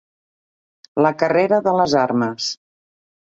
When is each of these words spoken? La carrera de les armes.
La 1.07 1.11
carrera 1.23 1.59
de 1.67 1.75
les 1.81 1.95
armes. 2.05 2.49